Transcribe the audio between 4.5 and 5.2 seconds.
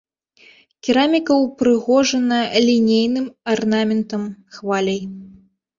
хваляй.